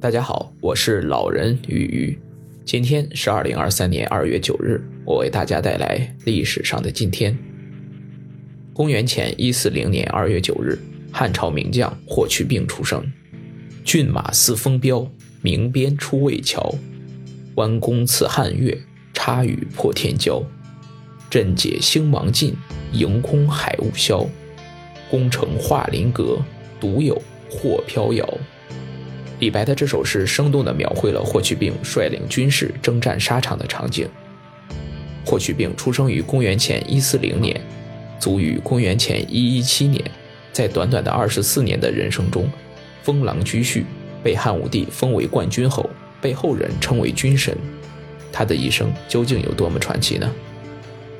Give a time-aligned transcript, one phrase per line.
[0.00, 2.18] 大家好，我是老人鱼鱼。
[2.64, 7.36] 今天是二零二三年二月九日，我为大家带来历史上的今天。
[8.72, 10.78] 公元前一四零年二月九日，
[11.12, 13.04] 汉朝名将霍去病出生。
[13.84, 15.06] 骏马似风标，
[15.42, 16.74] 鸣鞭出渭桥。
[17.56, 18.80] 弯弓刺汉月，
[19.12, 20.42] 插羽破天骄。
[21.28, 22.56] 阵解星芒尽，
[22.92, 24.26] 迎空海雾消。
[25.10, 26.38] 功成画林阁，
[26.80, 27.20] 独有
[27.50, 28.26] 霍飘摇。
[29.40, 34.06] 李白的这首诗生动地描绘了霍去病率领军士征战沙场的场景。
[35.24, 37.58] 霍去病出生于公元前一四零年，
[38.18, 40.02] 卒于公元前一一七年，
[40.52, 42.50] 在短短的二十四年的人生中，
[43.02, 43.82] 封狼居胥，
[44.22, 45.88] 被汉武帝封为冠军侯，
[46.20, 47.56] 被后人称为军神。
[48.30, 50.30] 他的一生究竟有多么传奇呢？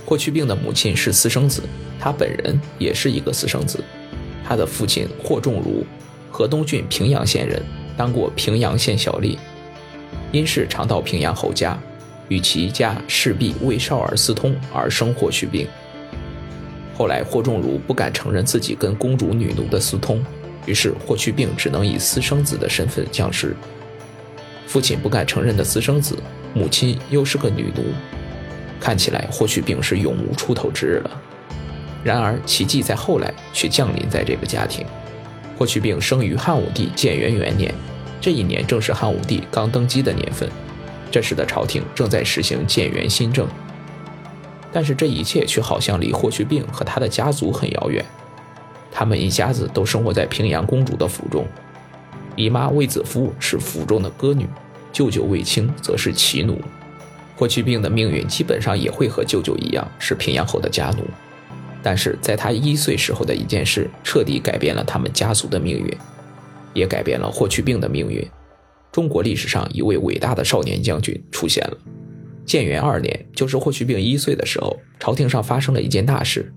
[0.04, 1.62] 霍去病的母亲是私生子，
[1.98, 3.82] 他本人也是一个私生子。
[4.44, 5.86] 他的父亲霍仲儒，
[6.30, 7.62] 河东郡平阳县人。
[8.00, 9.36] 当过平阳县小吏，
[10.32, 11.78] 因事常到平阳侯家，
[12.28, 15.68] 与其家侍婢魏少儿私通，而生霍去病。
[16.96, 20.24] 后来霍仲儒不敢承认自己跟公主女奴的私通，
[20.64, 23.54] 于是霍去病只能以私生子的身份降世。
[24.66, 26.16] 父亲不敢承认的私生子，
[26.54, 27.84] 母亲又是个女奴，
[28.80, 31.10] 看起来霍去病是永无出头之日了。
[32.02, 34.86] 然而奇迹在后来却降临在这个家庭。
[35.58, 37.74] 霍去病生于汉武帝建元元年。
[38.20, 40.48] 这一年正是汉武帝刚登基的年份，
[41.10, 43.48] 这时的朝廷正在实行建元新政。
[44.72, 48.04] 但是这一切却好像离霍去病和他的家族很遥远。
[48.92, 51.46] 他们一家子都生活在平阳公主的府中，
[52.36, 54.46] 姨妈卫子夫是府中的歌女，
[54.92, 56.60] 舅舅卫青则是骑奴。
[57.36, 61.04] 霍去病的命运基本上也会和舅舅一样，是平阳侯的家奴。
[61.82, 65.96] 但是在他一岁时候的一件事，彻底改变了他们家族的命运。
[66.74, 68.26] 也改变了霍去病的命运。
[68.92, 71.76] 中国历史上一位伟大的少年将军出现了。
[72.44, 76.52] 建元二年，就是霍去病一岁的时候，朝廷上发生了一件大事：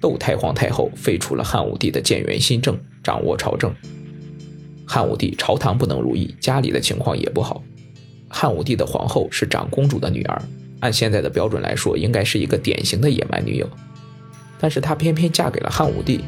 [0.00, 3.74] 窦太皇太后废除了汉武帝的建元新政，掌握朝政。
[4.86, 7.62] 汉武帝朝堂不能如意，家里的情况也不好。
[8.28, 10.40] 汉武帝的皇后是长公主的女儿，
[10.78, 13.68] 按现在的标准来说，应该是一个典型的野蛮女友。
[14.60, 16.20] 但是她偏偏嫁给了汉武帝，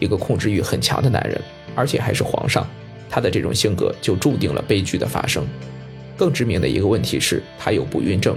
[0.00, 1.38] 一个控制欲很强的男人。
[1.74, 2.66] 而且还是皇上，
[3.08, 5.46] 他的这种性格就注定了悲剧的发生。
[6.16, 8.36] 更致命的一个问题是，他有不孕症。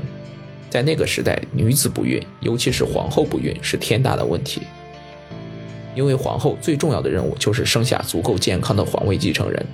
[0.69, 4.62] 在那个时代，女子不孕，尤其是皇后不孕，是天大的问题。
[5.94, 9.66] 因为皇后最重要的任务就是生下足够健康的皇位继承人。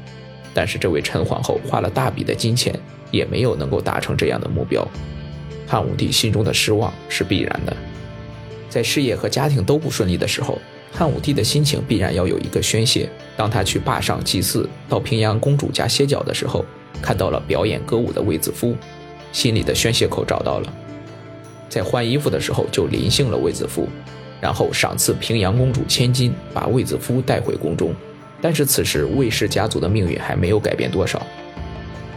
[0.54, 2.78] 但是这位陈皇后花了大笔的金钱，
[3.10, 4.88] 也没有能够达成这样的目标。
[5.66, 7.76] 汉武帝心中的失望是必然的。
[8.70, 10.60] 在事业和家庭都不顺利的时候。
[10.92, 13.10] 汉武帝的心情必然要有一个宣泄。
[13.38, 16.64] 当他去坝上祭祀，到平阳公主家歇脚的时候，
[17.02, 18.76] 看到了表演歌舞的卫子夫，
[19.32, 20.74] 心里的宣泄口找到了。
[21.70, 23.88] 在换衣服的时候就临幸了卫子夫，
[24.42, 27.96] 然后赏赐平阳公主千金，把卫子夫带回宫中。
[28.42, 31.26] 但是此时卫氏家族的命运还没有改变多少。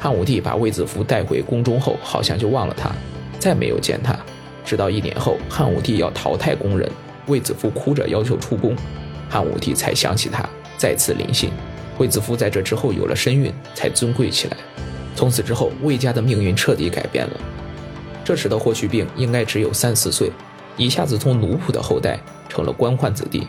[0.01, 2.91] 汉武帝把卫子夫带回宫中后，好像就忘了他，
[3.39, 4.19] 再没有见他。
[4.65, 6.91] 直到一年后，汉武帝要淘汰宫人。
[7.27, 8.77] 卫子夫哭着要求出宫，
[9.29, 11.51] 汉武帝才想起他，再次临幸。
[11.99, 14.57] 卫子夫在这之后有了身孕，才尊贵起来。
[15.15, 17.41] 从此之后，卫家的命运彻底改变了。
[18.25, 20.31] 这时的霍去病应该只有三四岁，
[20.77, 22.19] 一下子从奴仆的后代
[22.49, 23.47] 成了官宦子弟，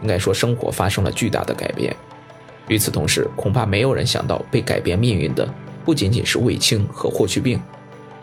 [0.00, 1.94] 应该说生活发生了巨大的改变。
[2.68, 5.46] 与此同时，恐怕没有人想到，被改变命运的
[5.84, 7.60] 不仅仅是卫青和霍去病，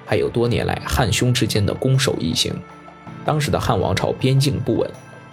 [0.05, 2.51] 还有多年来汉匈之间的攻守异形。
[3.25, 4.89] 当时的汉王朝边境不稳，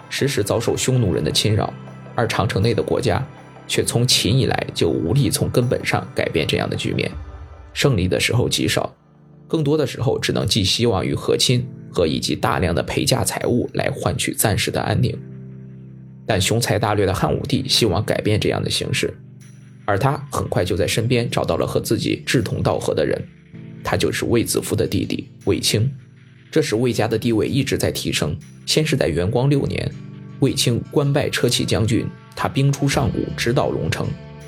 [0.09, 1.73] 时时遭受匈奴人的侵扰，
[2.15, 3.25] 而长城内的国家
[3.67, 7.09] 却从秦以来就无力从根本上改变这样的局面。
[7.73, 8.95] 胜利的时候极少，
[9.47, 15.17] 更多的时候只能寄希望于和亲和以及大量的陪嫁财物来换取暂时的安宁。
[16.25, 19.11] 但雄才大略的汉武帝希望改变这样的形势，
[19.85, 23.19] 而他很快就在身边找到了和自己志同道合的人，
[23.83, 25.89] 他就是卫子夫的弟弟卫青。
[26.51, 28.35] 这时魏家的地位一直在提升。
[28.65, 29.91] 先是在元光六年，
[30.39, 34.07] 卫青官拜车骑将军，他兵出上古，直捣龙城，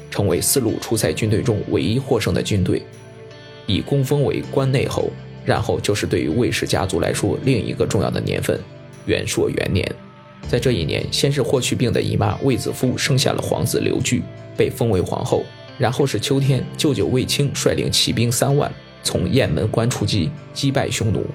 [0.10, 2.84] 成为四路出塞军队中唯一获胜的军队，
[3.66, 5.12] 以功封为关内侯。
[5.44, 8.60] 然后就是对于魏氏家族来说另一个重要的年份——
[9.08, 9.92] 元朔元年。
[10.48, 14.22] 在这一年，先是霍去病的姨妈卫子夫生下了皇子刘据，
[14.56, 15.44] 被封为皇后。
[15.80, 18.72] 然后是秋天，舅舅卫青率领骑兵三万，
[19.02, 21.26] 从雁门关出击，击败匈奴。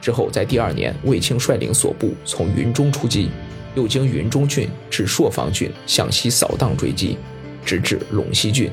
[0.00, 3.30] 之后，在第二年，卫青率领所部从云中出击，
[3.74, 7.16] 又经云中郡至朔方郡向西扫荡追击，
[7.64, 8.70] 直至陇西郡。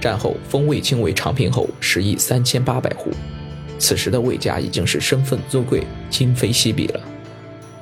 [0.00, 3.10] 战后封卫青为长平侯，食邑三千八百户。
[3.78, 7.00] 此时的魏家已经是身份尊贵、今非昔比了。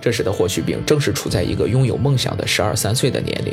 [0.01, 3.53] 这时的霍去病正是处在一个拥有梦想的十二三岁的年龄，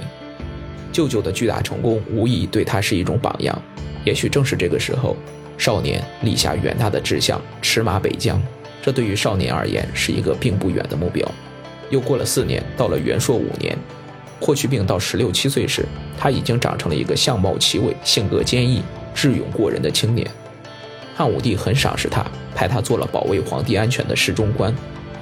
[0.91, 3.59] 舅舅的巨大成功无疑对他是一种榜样。
[4.03, 5.15] 也许正是这个时候，
[5.57, 8.39] 少年立下远大的志向，驰马北疆。
[8.81, 11.29] 这对于少年而言是一个并不远的目标。
[11.89, 13.77] 又过了四年，到了元朔五年，
[14.39, 15.85] 霍去病到十六七岁时，
[16.17, 18.81] 他已经长成了一个相貌奇伟、性格坚毅、
[19.13, 20.29] 智勇过人的青年。
[21.15, 24.73] 汉武帝很赏识他，派他做了保卫皇帝安全的侍中官。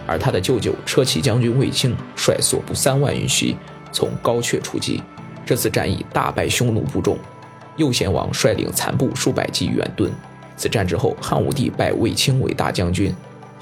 [0.06, 3.56] 而他的舅舅车骑将军卫青率所部三万余骑
[3.92, 5.02] 从高阙出击，
[5.46, 7.18] 这次战役大败匈奴部众。
[7.78, 10.10] 右贤王率领残部数百骑远遁。
[10.58, 13.16] 此战之后，汉武帝拜卫青为大将军，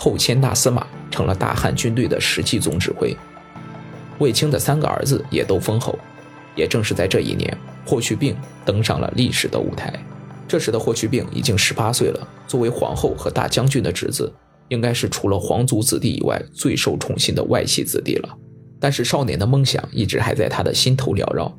[0.03, 3.15] 后迁大司马，成了大汉军队的实际总指挥。
[4.17, 5.95] 卫青的三个儿子也都封侯。
[6.55, 7.55] 也正是在这一年，
[7.85, 9.93] 霍去病登上了历史的舞台。
[10.47, 14.33] 这时的霍去病已经十八岁了，作为皇后和大将军的侄子。
[14.69, 18.29] 应该是除了皇族子弟以外最受宠信的外戚子弟了，
[18.79, 21.55] 但是少年的梦想一直还在他的心头缭绕，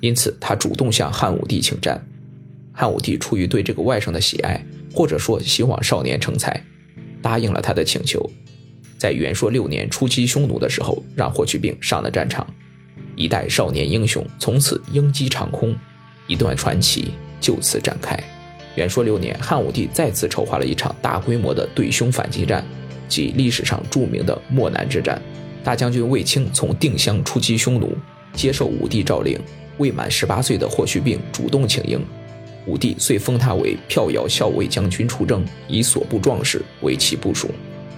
[0.00, 2.04] 因此他主动向汉武帝请战。
[2.72, 4.60] 汉武帝出于对这个外甥的喜爱，
[4.92, 6.60] 或者说希望少年成才，
[7.24, 8.30] 答应了他的请求，
[8.98, 12.46] 在元朔六年出击匈奴的时候，让霍去病上了战场，
[13.16, 15.74] 一代少年英雄从此鹰击长空，
[16.26, 18.14] 一段传奇就此展开。
[18.74, 22.62] 元朔六年，汉武帝再次筹划了一场大规模的对匈反击战，
[23.08, 25.18] 即历史上著名的漠南之战。
[25.62, 27.96] 大将军卫青从定襄出击匈奴，
[28.34, 29.40] 接受武帝诏令，
[29.78, 31.98] 未满十八岁的霍去病主动请缨，
[32.66, 37.50] 武帝遂封他为票遥校尉将军出征，以所部壮士为其部属。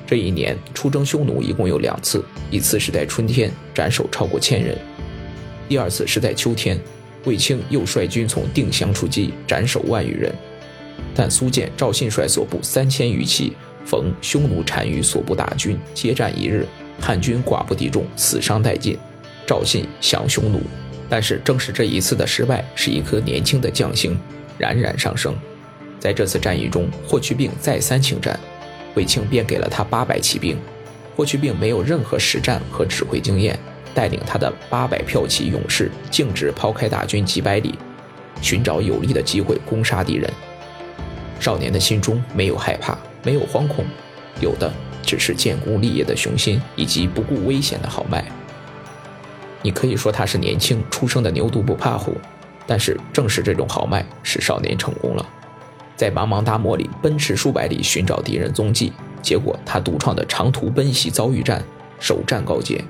[0.06, 4.76] 这一年出征匈奴一共有两次，一次是在春天，斩首超过千人；
[5.68, 6.78] 第二次是在秋天，
[7.24, 10.32] 卫青又率军从定襄出击，斩首万余人。
[11.14, 13.52] 但苏建、赵信率所部三千余骑，
[13.84, 16.66] 逢匈奴单于所部大军，接战一日，
[17.00, 18.96] 汉军寡不敌众，死伤殆尽。
[19.46, 20.60] 赵信降匈奴。
[21.08, 24.18] 但是正是这一次的失败，使一颗年轻的将星
[24.58, 25.34] 冉冉上升。
[25.98, 28.38] 在这次战役中，霍去病再三请战，
[28.94, 30.56] 卫青便给了他八百骑兵。
[31.16, 33.58] 霍去病没有任何实战和指挥经验，
[33.94, 37.78] 带领他的八百骠骑勇士，径直抛开大军几百里，
[38.42, 40.30] 寻找有利的机会攻杀敌人。
[41.40, 43.84] 少年的心中没有害怕，没有惶恐，
[44.40, 44.72] 有的
[45.02, 48.24] 只是建功立业的雄心以及不顾危险的豪迈。
[49.62, 52.16] 你可以说他是年轻出生的牛犊不怕虎，
[52.66, 55.24] 但是正是这种豪迈使少年成功了。
[55.96, 58.92] 在茫茫大漠里奔驰数百里寻找敌人踪迹，
[59.22, 61.62] 结果他独创的长途奔袭遭遇战，
[61.98, 62.84] 首战告捷。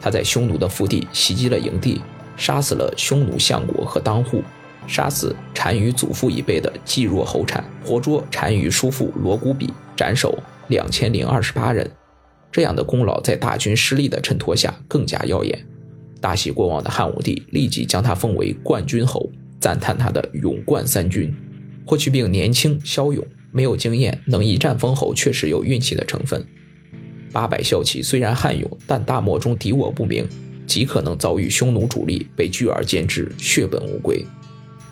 [0.00, 2.02] 他在匈奴的腹地袭击了营地，
[2.36, 4.42] 杀死了匈奴相国和当户。
[4.88, 10.36] 杀死单于祖父一辈的季若侯产，活捉单于叔父罗古比，斩首
[10.66, 11.88] 两千零二十八人。
[12.50, 15.64] 这样的功劳在大军失利的衬托下更加耀眼。
[16.22, 19.28] 大喜过望的汉武帝立即将他封为冠军侯，
[19.60, 21.34] 赞叹他的勇冠三军。
[21.84, 26.46] 霍去病年轻骁勇，没有经验，能一战封侯确实有运气的成分。
[27.32, 30.24] 八百骁骑虽然悍勇，但大漠中敌我不明，
[30.64, 34.24] 极可能遭遇匈奴主力被拒而歼之，血本无归。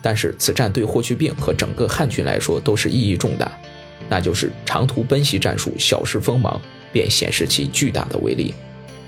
[0.03, 3.57] 但是此战对霍去病和整个汉军来说都是意义重大，
[4.09, 6.61] 那就是长途奔袭战术小试锋芒，
[6.93, 8.52] 便显示其巨大的威力。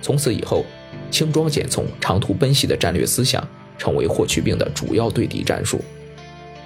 [0.01, 0.65] 从此以后，
[1.13, 3.47] 轻装简从、长途奔袭的战略思想
[3.79, 5.81] 成为霍去病的主要对敌战术，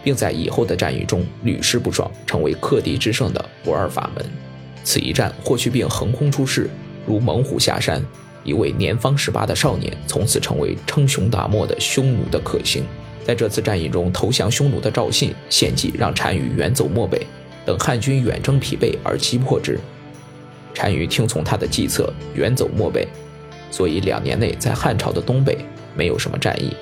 [0.04, 4.24] 并在以后的战役中屡试不爽，成为克敌制胜的不二法门。
[4.84, 6.70] 此一战，霍去病横空出世，
[7.04, 8.00] 如猛虎下山，
[8.44, 12.84] 一位年方十八的少年从此成为称雄大漠的匈奴的克星。
[13.24, 17.26] 在这次战役中，投降匈奴的赵信献计让单于远走漠北，
[17.64, 19.76] 等汉军远征疲惫而击破之。
[20.72, 23.08] 单于听从他的计策，远走漠北，
[23.76, 25.58] 所以两年内在汉朝的东北
[25.94, 26.74] 没有什么战役。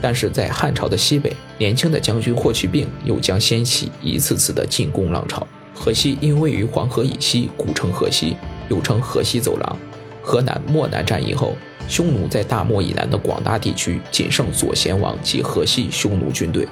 [0.00, 5.46] 但是在汉朝的西北，年轻的将军霍去病又将掀起一次次的进攻浪潮。
[5.74, 8.38] 河西因位于黄河以西，古称河西，
[8.70, 9.76] 又称河西走廊。
[10.22, 11.54] 河南漠南战役后。
[11.88, 16.66] 匈奴在大漠以南的广大地区仅剩左贤王及河西匈奴军队。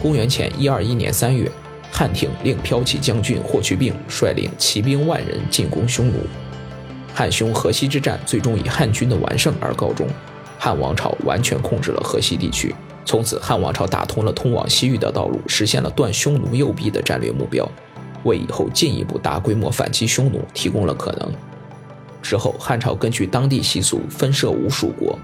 [0.00, 1.50] 公元前一二一年三月，
[1.90, 6.14] 汉廷令骠骑将军霍去病率领骑兵万人进攻匈奴。
[7.18, 10.06] 汉匈河西之战最终以汉军的完胜而告终，
[10.56, 12.72] 汉王朝完全控制了河西地区。
[13.04, 17.68] 从此，汉王朝打通了通往西域的道路，实现了断匈奴右臂的战略目标，
[18.22, 21.32] 为以后进一步大规模反击匈奴提供了可能。
[22.22, 25.18] 之后，汉朝根据当地习俗分设五属国，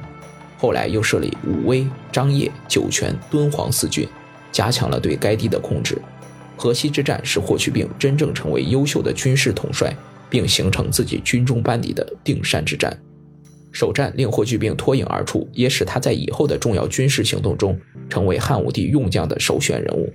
[0.58, 4.08] 后来又设立武威、张掖、酒泉、敦煌四郡，
[4.50, 5.96] 加强了对该地的控制。
[6.56, 9.94] 河西之战使霍去病真正成为优秀的军事统帅，
[10.34, 12.92] 并形成自己军中班底的定山之战。
[13.70, 17.78] 首战令霍去病脱颖而出，也使他在以后的重要军事行动中
[18.10, 20.12] 成为汉武帝用将的首选人物。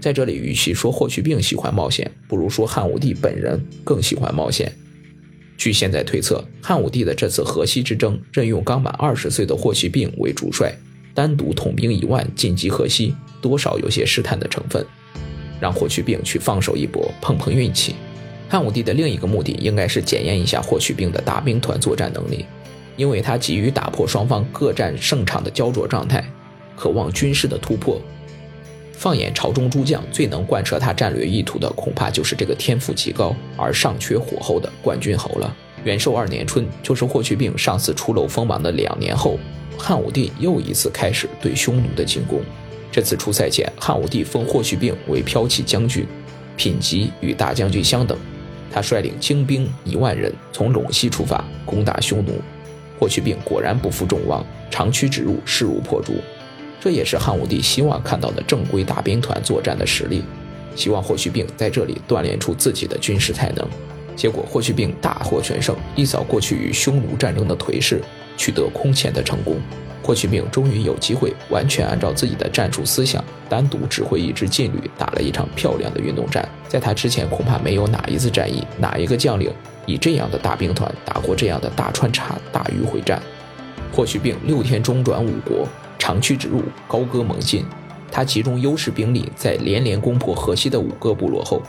[0.00, 4.72] 在这里，与其说霍去病喜欢冒险，不如说汉武帝本人更喜欢冒险。
[5.56, 10.74] 据现在推测，汉武帝的这次河西之争，任用刚满二十岁的霍去病为主帅，
[11.14, 14.84] 单独统兵一万进击河西，多少有些试探的成分，
[15.60, 17.94] 让霍去病去放手一搏，碰碰运气。
[18.48, 22.44] 汉武帝的另一个目的，应该是检验一下霍去病的大兵团作战能力。
[22.96, 26.24] 因为他急于打破双方各占胜场的焦灼状态，
[26.76, 28.00] 渴望军事的突破。
[28.92, 35.56] 放眼朝中诸将，最能贯彻他战略意图的，恐怕就是这个天赋极高而尚缺火候的冠军侯了。
[35.82, 39.36] 元寿二年春，就是霍去病上次出露锋芒的两年后，
[39.76, 42.40] 汉武帝又一次开始对匈奴的进攻。
[42.92, 46.06] 这次出塞前，汉武帝封霍去病为骠骑将军，
[46.56, 48.16] 品级与大将军相等。
[48.74, 52.32] 他率领精兵一万人，从陇西出发，攻打匈奴。
[52.98, 56.14] 霍去病果然不负众望，长驱直入，势如破竹。
[56.80, 60.24] 这也是汉武帝希望看到的正规大兵团作战的实力，
[60.74, 63.64] 希望霍去病在这里锻炼出自己的军事才能。
[64.16, 68.02] 结果，霍去病大获全胜，一扫过去与匈奴战争的颓势，
[68.36, 69.56] 取得空前的成功。
[70.04, 76.46] 霍去病终于有机会完全按照自己的战术思想，单独指挥一支劲旅，打了一场漂亮的运动战。
[76.68, 79.50] 在他之前，恐怕没有哪一次战役，哪一个将领。
[79.86, 83.22] 以这样的大兵团打过这样的大穿插、大迂回战，
[83.92, 85.66] 霍去病六天中转五国，
[85.98, 87.64] 长驱直入，高歌猛进。
[88.10, 91.62] 他集中优势兵力，在连连攻破河西的五个部落后，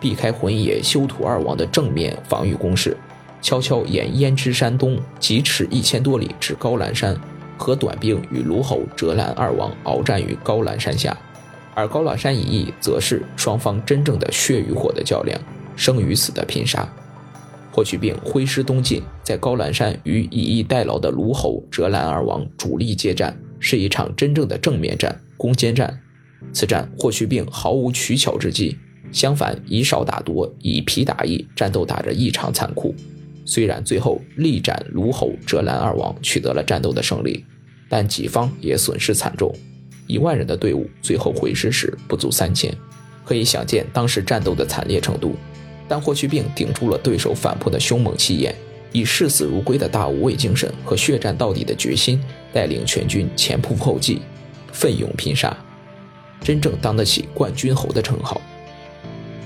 [0.00, 2.96] 避开浑野修图二王的正面防御攻势，
[3.42, 7.16] 悄悄沿胭脂山东疾驰一千多里至高兰山，
[7.64, 11.16] 和短兵与卢侯、折兰二王鏖战于高兰山下。
[11.74, 15.40] 而高兰山一役，则是双方真正的血与火的较量，
[15.74, 16.86] 生与死的拼杀。
[17.72, 25.98] 霍去病挥师东进，在高兰山与以逸待劳的卢侯、折兰二王主力接战，是一场真正的正面战、攻坚战。
[26.52, 28.76] 此战，霍去病毫无取巧之计，
[29.10, 32.94] 相反以少打多，以疲打役，战斗打着异常残酷。
[33.44, 37.44] 虽然最后力斩卢侯、折兰二王，取得了战斗的胜利，
[37.94, 39.54] 但己方也损失惨重，
[40.08, 42.76] 一万人的队伍最后回师时不足三千，
[43.24, 45.36] 可以想见当时战斗的惨烈程度。
[45.86, 48.52] 但霍去病顶住了对手反扑的凶猛气焰，
[48.90, 52.20] 以视死如归的大无畏精神和血战到底的决心，
[52.52, 54.22] 带领全军前仆后继，
[54.72, 55.56] 奋勇拼杀，
[56.42, 58.42] 真正当得起冠军侯的称号。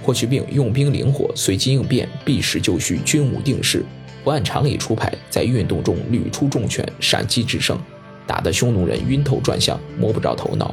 [0.02, 3.84] 霍去病用兵灵活，随机应变，避实就虚，军无定势，
[4.24, 7.78] 不按常理出牌，在运动中屡出重拳，闪击制胜，
[8.28, 10.72] 打得匈奴人晕头转向，摸不着头脑。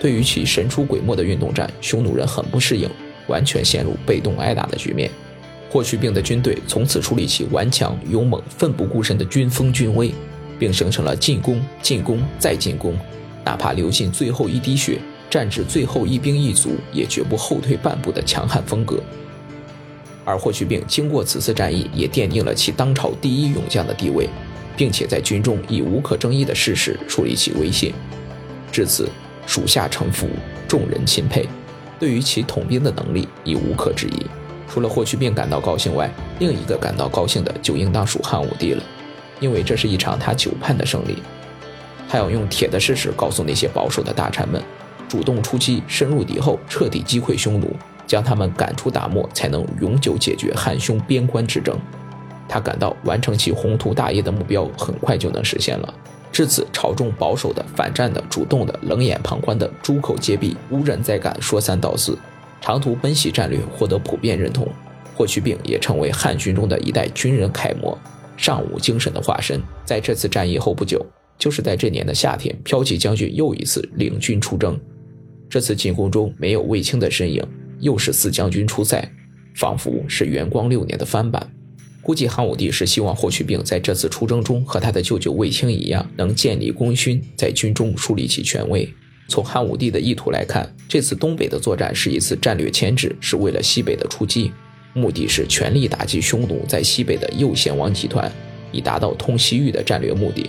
[0.00, 2.90] 对于其神出鬼没的运动战，匈奴人很不适应。
[3.28, 5.10] 完全陷入被动挨打的局面，
[5.70, 10.10] 霍去病的军队从此树立起顽强勇猛、奋不顾身的军风军威，
[10.58, 12.96] 并形成了进攻、进攻再进攻，
[13.44, 18.98] 哪怕流尽最后一滴血，战至最后一兵一卒，也绝不后退半步的强悍风格。
[20.24, 24.26] 而霍去病经过此次战役，也奠定了其当朝第一勇将的地位，
[24.78, 27.92] 并且在军中以无可争议的事实树立起威信。
[28.70, 29.08] 至此，
[29.44, 30.28] 属下臣服，
[30.68, 31.48] 众人钦佩。
[31.98, 34.24] 对于其统兵的能力已无可置疑，
[34.70, 36.08] 除了霍去病感到高兴外，
[36.38, 38.82] 另一个感到高兴的就应当属汉武帝了，
[39.40, 41.18] 因为这是一场他久盼的胜利。
[42.08, 44.62] 他要用铁的事实告诉那些保守的大臣们，
[45.08, 47.74] 主动出击，深入敌后，彻底击溃匈奴，
[48.06, 51.76] 将他们赶出大漠，才能永久解决汉匈边关之争。
[52.48, 55.94] 他感到完成其宏图大业的目标很快就能实现了。
[56.32, 62.16] 至此，朝中保守的、反战的、主动的、冷眼旁观的，诸口皆闭，无人再敢说三道四。
[62.60, 64.68] 长途奔袭战略获得普遍认同，
[65.14, 67.96] 霍去病也成为汉军中的一代军人楷模，
[68.36, 69.60] 尚武精神的化身。
[69.84, 71.04] 在这次战役后不久，
[71.38, 74.78] 就是在这年的夏天，骠骑将军又一次领军出征。
[75.48, 77.42] 这次进攻中没有卫青的身影，
[77.80, 79.02] 又是四将军出塞，
[79.56, 81.50] 仿佛是元光六年的翻版。
[82.08, 88.88] 估计汉武帝是希望霍去病在这次出征中和他的舅舅卫青一样，能建立功勋，在军中树立起权威。
[89.28, 94.50] 从汉武帝的意图来看，这次东北的作战是一次战略牵制，是为了西北的出击，
[94.94, 98.32] 目的是全力打击匈奴在西北的右贤王集团，
[98.72, 100.48] 以达到通西域的战略目的。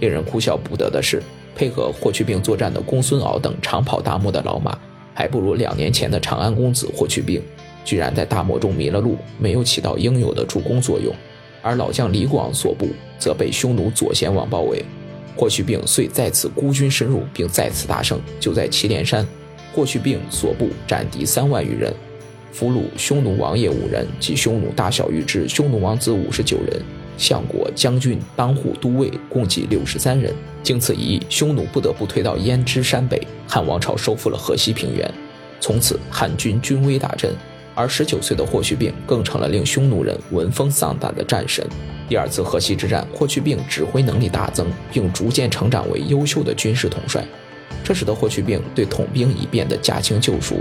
[0.00, 1.22] 令人哭笑不得的是，
[1.54, 4.76] 配合霍去病作战的公孙敖等长跑大漠的老马，
[5.14, 7.40] 还不如两年前的长安公子霍去病。
[7.84, 11.14] 居然在大漠中迷了路，没有起到应有的助攻作用，
[11.62, 14.84] 而老将李广所部则被匈奴左贤王包围。
[15.36, 18.20] 霍去病遂再次孤军深入，并再次大胜。
[18.38, 19.26] 就在祁连山，
[19.74, 21.94] 霍去病所部斩敌三万余人，
[22.52, 26.82] 俘虏匈奴王爷五人及匈奴大小御之、匈奴王子五十九人，
[27.16, 30.34] 相国、将军、当户、都尉共计六十三人。
[30.62, 35.10] 经此一役，匈奴不得不退到焉支山北，汉王朝收复了河西平原。
[35.58, 37.32] 从此，汉军军威大振。
[37.74, 41.66] 而十九岁的霍去病更成了令匈奴人闻风丧胆的战神。
[42.08, 47.24] 第二次河西之战，霍去病指挥能力大增，并逐渐成长为优秀的军事统帅。
[47.84, 50.56] 这使得霍去病对统兵已变得驾轻就熟，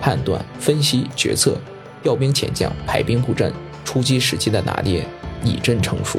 [0.00, 1.56] 判断、分析、决策、
[2.02, 3.52] 调兵遣将、排兵布阵、
[3.84, 5.04] 出击时机的拿捏
[5.42, 6.18] 已臻成熟。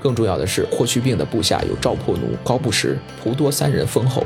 [0.00, 4.24] 更重要的是，霍去病的部下有赵破奴、高不识、蒲多三人封侯。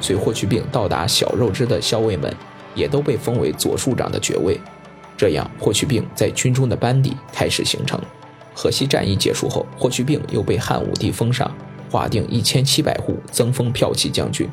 [0.00, 2.32] 随霍去病到达小肉支的校尉们。
[2.78, 4.58] 也都被封为左庶长的爵位，
[5.16, 8.00] 这样霍去病在军中的班底开始形成。
[8.54, 11.52] 河西战役结束后，霍去病又被汉武帝封上，
[11.90, 14.48] 划定一千七百户，增封骠骑将军。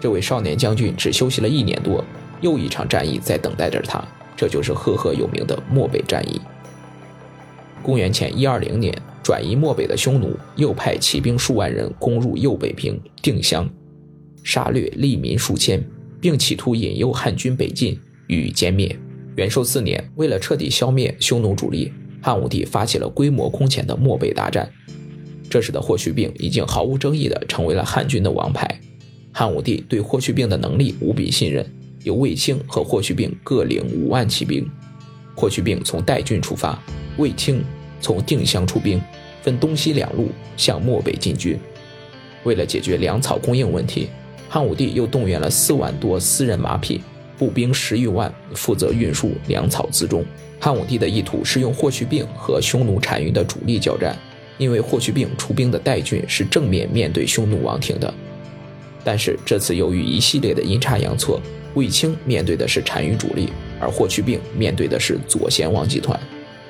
[0.00, 2.04] 这位少年将军只休息了一年多，
[2.40, 4.04] 又一场战役在等待着他，
[4.36, 6.40] 这就是赫赫有名的漠北战役。
[7.82, 13.68] 公元前一二零年，转移漠北的匈奴又派骑兵数万人攻入右北平定襄，
[14.42, 15.82] 杀掠利民数千。
[16.24, 18.98] 并企图引诱汉军北进，予以歼灭。
[19.36, 24.66] 元寿四年，为了彻底消灭匈奴主力，汉武帝发起了规模空前的漠北大战。
[25.50, 28.80] 这使得霍去病已经毫无争议地成为了汉军的王牌。
[29.32, 31.70] 汉武帝对霍去病的能力无比信任，
[32.04, 34.66] 由卫青和霍去病各领五万骑兵。
[35.34, 36.82] 霍去病从代郡出发，
[37.18, 37.62] 卫青
[38.00, 38.98] 从定襄出兵，
[39.42, 41.58] 分东西两路向漠北进军。
[42.44, 44.08] 为了解决粮草供应问题。
[44.54, 47.02] 汉武帝又动员了四万多私人马匹，
[47.36, 50.24] 步兵十余万，负责运输粮草辎重。
[50.60, 54.16] 汉武帝的意图是用霍去病和匈奴单于的主力交战，
[54.56, 58.14] 因为霍去病出兵的代郡是正面面对匈奴王庭的。
[59.02, 61.42] 但是这次由于一系列的阴差阳错，
[61.74, 63.48] 卫青面对的是单于主力，
[63.80, 66.16] 而霍去病面对的是左贤王集团。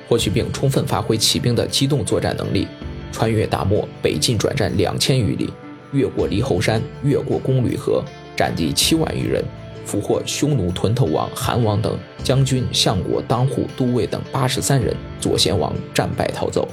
[0.09, 2.67] 霍去病充分发挥骑兵的机动作战能力，
[3.11, 5.51] 穿越大漠，北进转战两千余里。
[5.95, 8.03] 越过离侯山，越过公吕河，
[8.35, 9.43] 斩敌七万余人，
[9.85, 14.93] 俘获匈奴屯头王韩王等将军、相国、当户、都尉等八十三人。
[15.21, 16.67] 左贤王战败逃走。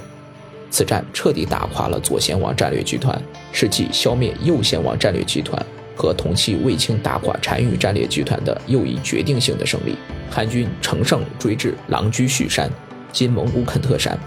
[0.69, 3.19] 此战彻底打垮了左贤王战略集团，
[3.51, 5.63] 是继消灭右贤王战略集团
[5.95, 9.95] 和同期卫青打垮单于战略集团的又一决定性的胜利。
[10.29, 12.69] 汉军乘胜追至狼居胥山
[13.13, 14.17] （今蒙古肯特山），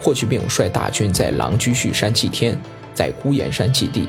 [0.00, 2.56] 霍去病率大军在狼居胥山祭天。
[2.98, 4.08] 在孤岩山基地，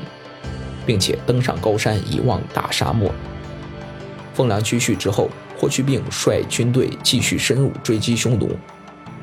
[0.84, 3.08] 并且登上高山一望大沙漠。
[4.34, 8.50] 封狼居胥之后，霍去病率军队继续深入追击匈奴，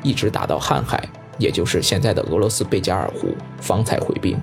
[0.02, 1.04] 一直打到瀚海，
[1.38, 4.40] 也就是现在的俄罗斯贝加尔湖，方才回兵。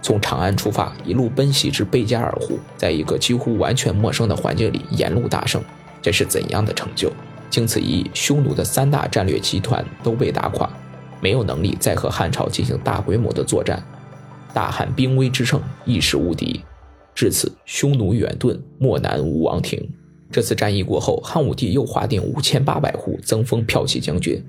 [0.00, 5.60] 从长安出发，一路奔袭至贝加尔湖，在一个几乎完全陌生的环境里沿路大胜，
[6.00, 7.10] 这是怎样的成就？
[7.50, 10.70] 经此一役，匈奴的三大战略集团都被打垮，
[11.20, 13.82] 没有能力再和汉朝进行大规模的作战。
[14.56, 16.62] 大汉兵威之盛，一时无敌。
[17.14, 19.86] 至此，匈奴远遁，漠南无王庭。
[20.32, 24.42] 这次战役过后，汉武帝又划定五千八百户，增封骠骑将军。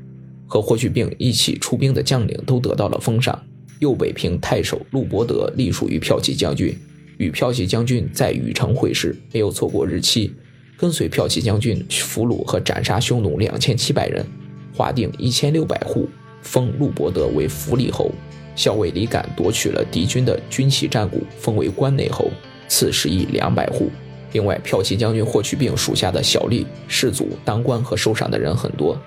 [0.48, 3.38] 和霍去病一起出兵的将领都得到了封赏。
[3.80, 6.74] 右北平太守陆伯德隶属于骠骑将军，
[7.18, 10.34] 与骠骑将军在禹城会师，没有错过日期，
[10.78, 14.26] 跟随骠骑将军俘虏和斩杀匈奴两千七百人，
[14.74, 16.08] 划定一千六百户，
[16.42, 18.10] 封陆伯德为符里侯。
[18.58, 22.30] 校尉李敢夺取了敌军的军旗战鼓，封为关内侯，
[22.68, 23.90] 赐食邑两百户。
[24.34, 29.00] 另外，骠骑将军霍去病属下的小吏、士卒、当官和受赏的人很多。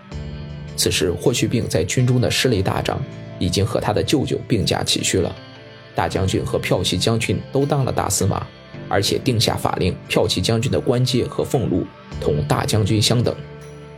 [0.77, 2.99] 此时，霍去病在军中的势力大涨，
[3.39, 5.35] 已经和他的舅舅并驾齐驱了。
[5.95, 8.47] 大将军和骠骑将军都当了大司马，
[8.89, 11.85] 而且定下法令，骠骑将军的官阶和俸禄
[12.21, 13.35] 同大将军相等。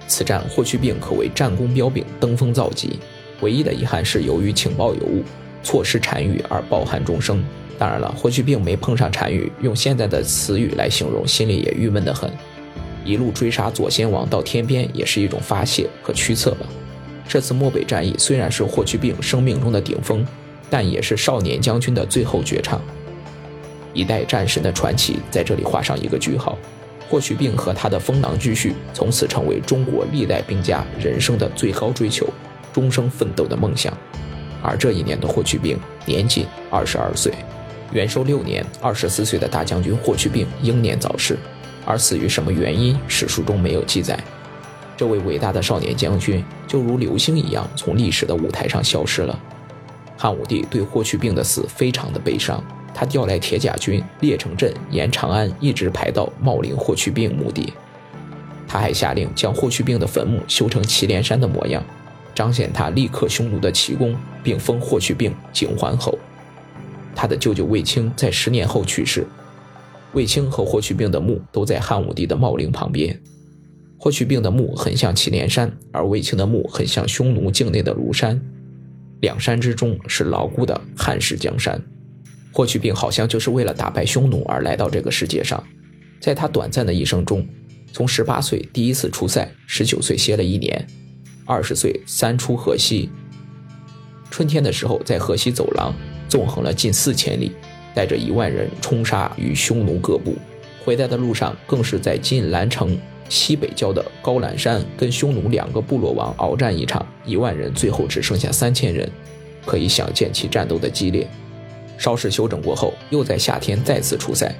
[0.08, 2.98] 此战，霍去病可谓战功彪炳，登峰造极。
[3.42, 5.22] 唯一的遗憾是，由于情报有误。
[5.62, 7.42] 错失单于而抱憾终生。
[7.78, 12.30] 当然了，霍去病没碰上单于，用现在的词语来形容，心里也郁闷得很。
[13.04, 16.66] 一路追杀左贤王到天边，也是一种发泄和驱策吧。
[17.26, 20.24] 这次漠北战役虽然是霍去病生命中的顶峰，
[20.70, 22.80] 但也是少年将军的最后绝唱。
[23.92, 26.56] 一代战神的传奇在这里画上一个句号。
[27.08, 32.26] 霍去病和他的封狼居胥，从此成为中国历代兵家人生的最高追求，
[32.72, 33.92] 终生奋斗的梦想。
[34.62, 37.32] 而这一年的霍去病年仅二十二岁，
[37.92, 41.36] 元寿六年，二十四岁的大将军霍去病英年早逝，
[41.84, 44.18] 而死于什么原因，史书中没有记载。
[44.96, 49.36] 这位伟大的少年将军就如流星一样从历史的舞台上消失了。
[50.16, 52.62] 汉武帝对霍去病的死非常的悲伤，
[52.94, 57.72] 他调来铁甲军列城镇沿长安一直排到茂陵霍去病墓地。
[58.68, 61.82] 他还下令将霍去病的坟墓修成祁连山的模样，
[62.34, 66.18] 彰显他立克匈奴的奇功，并封霍去病景桓侯。
[67.14, 69.26] 他的舅舅卫青在十年后去世，
[70.12, 73.20] 卫青和霍去病的墓都在汉武帝的茂陵旁边。
[73.98, 78.40] 霍去病的墓很像祁连山，而卫青的墓很像匈奴境内的庐山。
[79.20, 81.80] 两山之中是牢固的汉室江山。
[82.52, 85.62] 霍去病好像就是为了打败匈奴而来到这个世界上。
[86.18, 87.46] 在他短暂的一生中，
[87.92, 90.86] 从十八岁第一次出塞，十九岁歇了一年，
[91.52, 93.10] 二十岁三出河西。
[94.30, 95.94] 春天的时候，在河西走廊
[96.26, 97.52] 纵横了近四千里，
[97.94, 100.34] 带着一万人冲杀于匈奴各部。
[100.82, 102.98] 回来的路上，更是在晋兰城。
[103.28, 109.10] 西北郊的高览山跟匈奴两个部落王鏖战一场，一万人最后只剩下三千人，
[109.66, 111.26] 可以想见其战斗的激烈。
[111.98, 114.50] 稍事休整过后，又在夏天再次出塞。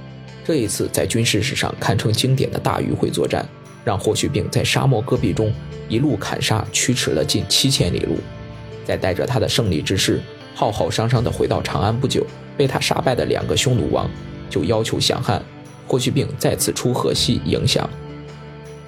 [0.45, 3.47] 这一次在军事史上堪称经典的大迂回作战，
[3.85, 5.53] 让霍去病在沙漠戈壁中
[5.89, 8.17] 一路砍杀，驱驰了近七千里路。
[8.85, 10.21] 在带着他的胜利之势，
[10.55, 14.11] 浩浩汤汤地回到长安不久，被他杀败的两个匈奴王
[14.51, 15.43] 就要求降汉，
[15.87, 17.89] 霍去病再次出河西迎降。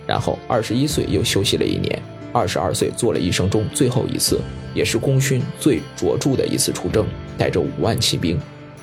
[0.07, 2.03] 然后，二十一岁又休息了一年，
[2.33, 4.41] 二十二岁做了一生中最后一次，
[4.75, 7.07] 也是功勋最卓著的一次出征，
[7.39, 8.39] 带着五万骑兵，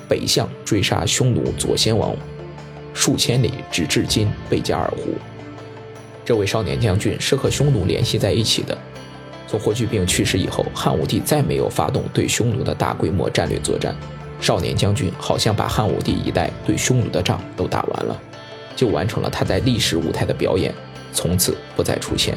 [0.08, 2.16] 北向追杀匈奴左先王，
[2.94, 5.14] 数千里，直至今贝加尔湖。
[6.24, 8.76] 这位少年将军是和匈奴联系在一起的。
[9.48, 13.94] 从霍去病去世以后，汉武帝再没有发动对匈奴的大规模战略作战，
[14.40, 18.18] 少年将军好像把汉武帝一代对匈奴的仗都打完了，
[18.74, 20.72] 就完成了他在历史舞台的表演。
[21.12, 22.34] 从此不再出现，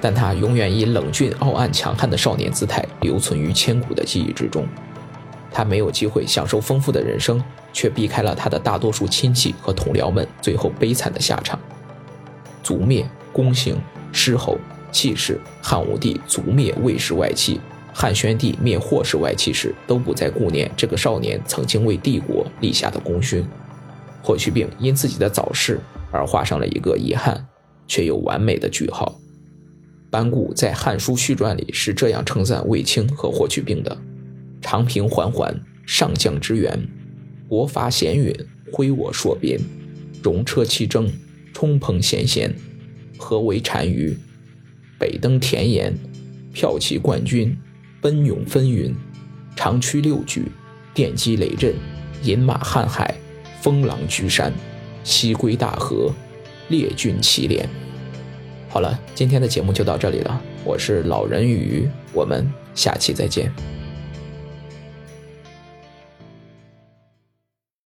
[0.00, 4.66] 但他永远以冷峻、傲岸、强悍的少年姿态留存于千古的记忆之中。
[5.52, 7.40] 他没有机会享受丰富的人生，
[7.72, 11.56] 却避开了他的大多数亲戚和同僚们最后悲惨的下场。
[12.62, 13.76] 族灭、宫刑、
[14.12, 14.58] 尸侯、
[14.90, 17.60] 弃氏，汉武帝族灭魏氏外戚，
[17.92, 23.44] 汉宣帝灭霍氏外戚时，都不再顾念这个少年曾经为帝国立下的功勋。
[24.22, 27.46] 霍去病因自己的早逝而画上了一个遗憾。
[27.88, 29.20] 却又完美的句号。
[30.08, 33.94] 班固在《汉书序传》里是这样称赞卫青和霍去病的
[34.62, 36.72] ：“长平缓缓，上将之源；
[37.48, 38.34] 国伐险允，
[38.72, 39.60] 挥我槊鞭；
[40.22, 41.10] 戎车齐征，
[41.52, 42.50] 冲锋陷陷；
[43.18, 44.16] 合围单于，
[44.98, 45.92] 北登田野，
[46.54, 47.56] 骠骑冠军，
[48.00, 48.94] 奔涌纷纭；
[49.56, 50.44] 长驱六举，
[50.94, 51.72] 电击雷震；
[52.22, 53.14] 饮马瀚海，
[53.60, 54.50] 风浪居山；
[55.04, 56.12] 西归大河。”
[56.68, 57.68] 列军祁连。
[58.70, 60.40] 好了，今天的节目就到这里了。
[60.64, 63.52] 我是老人与鱼，我们下期再见。